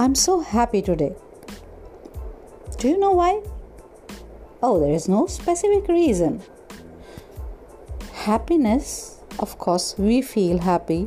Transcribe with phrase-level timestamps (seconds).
[0.00, 1.14] I'm so happy today.
[2.78, 3.42] Do you know why?
[4.62, 6.40] Oh, there is no specific reason.
[8.14, 11.02] Happiness, of course, we feel happy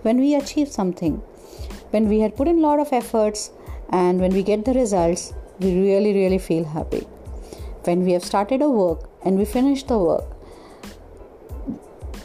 [0.00, 1.16] when we achieve something.
[1.90, 3.50] When we had put in a lot of efforts
[3.90, 7.06] and when we get the results, we really, really feel happy.
[7.84, 10.24] When we have started a work and we finish the work,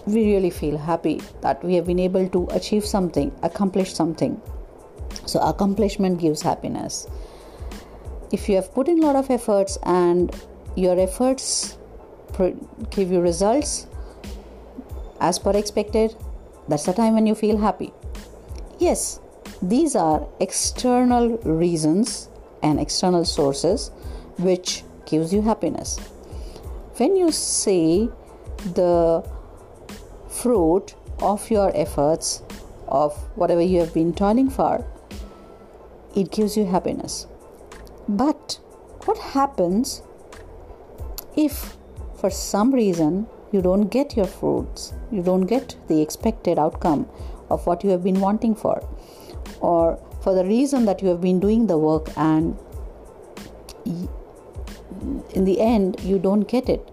[0.06, 4.42] we really feel happy that we have been able to achieve something, accomplish something.
[5.26, 7.08] So, accomplishment gives happiness.
[8.32, 10.36] If you have put in a lot of efforts and
[10.76, 11.78] your efforts
[12.90, 13.88] give you results
[15.20, 16.16] as per expected,
[16.68, 17.94] that's the time when you feel happy.
[18.80, 19.20] Yes,
[19.62, 22.30] these are external reasons
[22.62, 23.92] and external sources
[24.38, 26.00] which gives you happiness.
[26.98, 28.10] When you see
[28.74, 29.24] the
[30.28, 32.42] fruit of your efforts
[32.88, 34.86] of whatever you have been toiling for
[36.16, 37.28] it gives you happiness.
[38.08, 38.60] But
[39.06, 40.02] what happens
[41.36, 41.78] if
[42.16, 47.08] for some reason you don't get your fruits, you don't get the expected outcome
[47.50, 48.88] of what you have been wanting for,
[49.60, 52.58] or for the reason that you have been doing the work and
[55.34, 56.90] in the end you don't get it,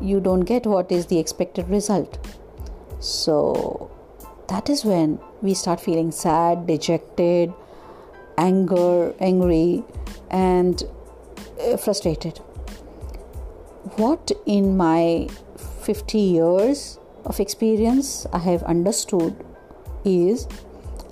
[0.00, 2.18] you don't get what is the expected result.
[3.00, 3.90] So
[4.48, 7.52] that is when we start feeling sad, dejected,
[8.38, 9.84] anger, angry,
[10.30, 10.82] and
[11.60, 12.38] uh, frustrated.
[13.96, 15.28] What in my
[15.82, 19.44] 50 years of experience I have understood
[20.04, 20.46] is,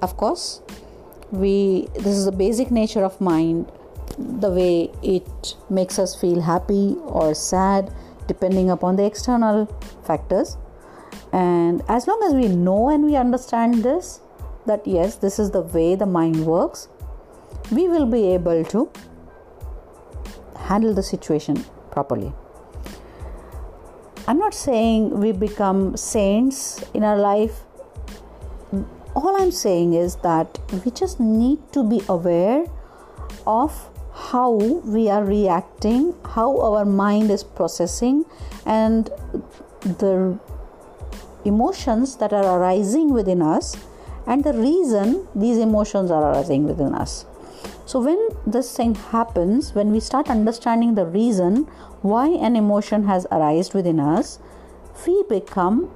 [0.02, 0.62] of course,
[1.30, 3.70] we this is the basic nature of mind,
[4.19, 7.92] the way it makes us feel happy or sad
[8.28, 9.66] depending upon the external
[10.04, 10.56] factors.
[11.32, 14.20] And as long as we know and we understand this,
[14.66, 16.88] that yes, this is the way the mind works,
[17.71, 18.91] we will be able to
[20.56, 22.33] handle the situation properly.
[24.28, 27.61] I'm not saying we become saints in our life.
[29.15, 32.66] All I'm saying is that we just need to be aware
[33.47, 38.25] of how we are reacting, how our mind is processing,
[38.65, 39.11] and
[39.83, 40.39] the
[41.45, 43.77] emotions that are arising within us,
[44.27, 47.27] and the reason these emotions are arising within us.
[47.86, 51.69] So, when this thing happens, when we start understanding the reason
[52.02, 54.41] why an emotion has arisen within us,
[55.06, 55.92] we become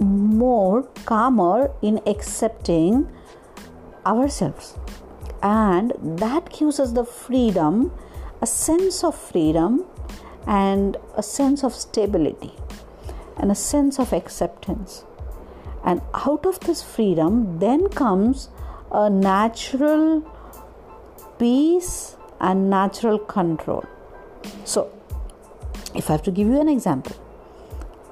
[0.00, 3.08] more calmer in accepting
[4.04, 4.76] ourselves.
[5.44, 7.92] And that gives us the freedom,
[8.42, 9.84] a sense of freedom,
[10.44, 12.54] and a sense of stability,
[13.36, 15.04] and a sense of acceptance.
[15.84, 18.48] And out of this freedom, then comes
[18.90, 20.24] a natural
[21.38, 23.84] peace and natural control.
[24.64, 24.90] So,
[25.94, 27.16] if I have to give you an example,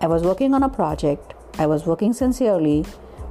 [0.00, 2.84] I was working on a project, I was working sincerely,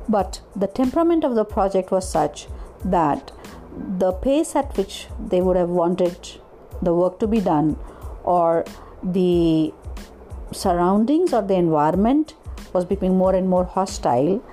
[0.07, 2.47] but the temperament of the project was such
[2.85, 3.31] that
[3.97, 6.29] the pace at which they would have wanted
[6.81, 7.77] the work to be done,
[8.23, 8.65] or
[9.03, 9.73] the
[10.51, 12.35] surroundings or the environment
[12.73, 14.43] was becoming more and more hostile,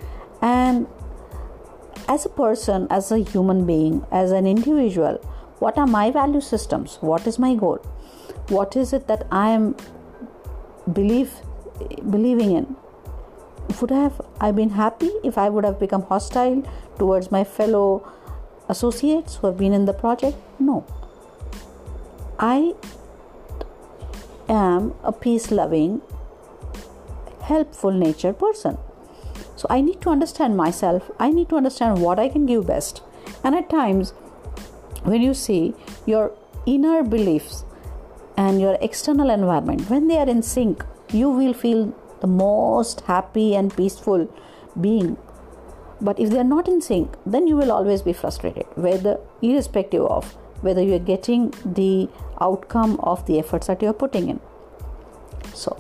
[0.41, 0.87] and
[2.09, 5.19] as a person, as a human being, as an individual,
[5.59, 6.99] what are my value systems?
[7.01, 7.79] What is my goal?
[8.49, 9.77] What is it that I am
[10.93, 11.33] believe
[12.11, 12.77] believing in?
[13.81, 16.63] Would I have I been happy if I would have become hostile
[16.99, 18.11] towards my fellow
[18.69, 20.39] associates who have been in the project?
[20.59, 20.87] No.
[22.39, 22.75] I
[24.49, 26.01] am a peace loving,
[27.43, 28.79] helpful nature person.
[29.59, 31.11] So I need to understand myself.
[31.19, 33.03] I need to understand what I can give best.
[33.43, 34.13] And at times,
[35.03, 35.75] when you see
[36.07, 36.33] your
[36.65, 37.65] inner beliefs
[38.37, 43.57] and your external environment, when they are in sync, you will feel the most happy
[43.57, 44.33] and peaceful
[44.81, 45.17] being.
[46.01, 50.05] But if they are not in sync, then you will always be frustrated, whether irrespective
[50.05, 52.09] of whether you are getting the
[52.41, 54.41] outcome of the efforts that you are putting in.
[55.53, 55.73] So,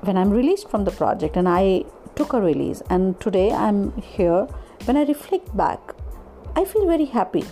[0.00, 1.84] when I'm released from the project and I
[2.16, 4.46] took a release and today i'm here.
[4.84, 5.94] When i reflect back
[6.56, 7.44] i feel very happy.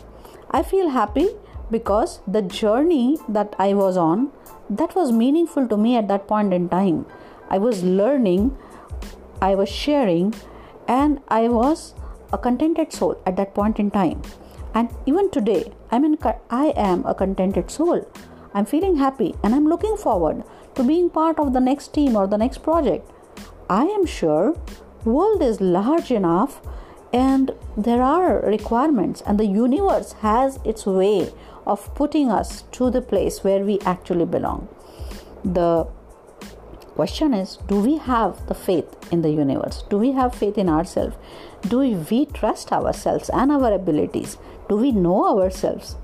[0.50, 1.28] I feel happy
[1.70, 4.32] because the journey that i was on
[4.68, 7.06] that was meaningful to me at that point in time.
[7.48, 8.56] I was learning
[9.42, 10.34] i was sharing
[10.88, 11.94] and i was
[12.32, 14.22] a contented soul at that point in time.
[14.74, 16.18] And even today i mean
[16.50, 18.06] i am a contented soul.
[18.54, 20.42] I'm feeling happy and i'm looking forward
[20.74, 23.08] to being part of the next team or the next project
[23.70, 24.56] I am sure
[25.04, 26.60] world is large enough
[27.12, 31.32] and there are requirements and the universe has its way
[31.66, 34.66] of putting us to the place where we actually belong.
[35.44, 35.86] The
[36.96, 39.84] question is do we have the faith in the universe?
[39.88, 41.14] Do we have faith in ourselves?
[41.62, 44.36] Do we trust ourselves and our abilities?
[44.68, 45.94] Do we know ourselves?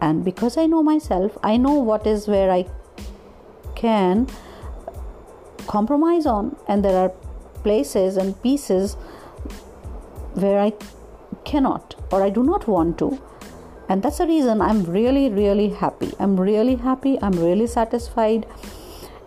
[0.00, 2.66] And because i know myself i know what is where i
[3.76, 4.26] can
[5.66, 7.10] compromise on and there are
[7.62, 8.94] places and pieces
[10.34, 10.72] where I
[11.44, 13.20] cannot or I do not want to.
[13.88, 16.12] And that's the reason I'm really, really happy.
[16.18, 17.18] I'm really happy.
[17.20, 18.46] I'm really satisfied.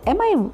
[0.06, 0.50] Am I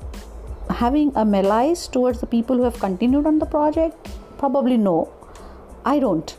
[0.75, 4.09] having a malice towards the people who have continued on the project?
[4.39, 5.11] Probably no.
[5.85, 6.37] I don't.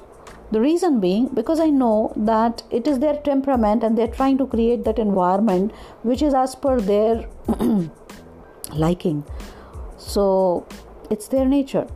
[0.52, 4.46] The reason being because I know that it is their temperament and they're trying to
[4.46, 5.72] create that environment
[6.04, 7.28] which is as per their
[8.76, 9.24] liking.
[9.98, 10.66] So
[11.10, 11.88] it's their nature.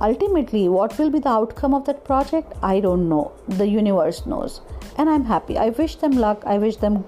[0.00, 2.52] Ultimately what will be the outcome of that project?
[2.62, 3.32] I don't know.
[3.48, 4.60] The universe knows.
[4.98, 5.58] And i'm happy.
[5.58, 6.42] I wish them luck.
[6.46, 7.04] I wish them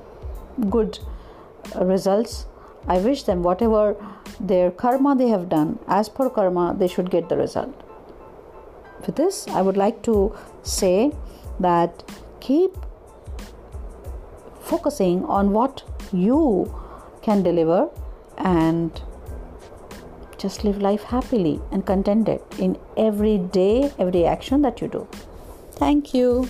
[0.71, 0.99] good
[1.75, 2.47] uh, results.
[2.87, 3.97] I wish them whatever
[4.41, 7.81] their karma they have done as per karma they should get the result.
[9.07, 11.13] With this i would like to say
[11.61, 12.03] that
[12.41, 12.77] keep
[14.61, 15.83] focusing on what
[16.13, 16.75] you
[17.23, 17.91] can deliver
[18.39, 19.03] and
[20.45, 25.07] just live life happily and contented in every day, every action that you do.
[25.85, 26.49] Thank you.